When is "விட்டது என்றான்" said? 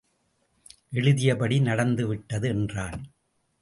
2.07-3.01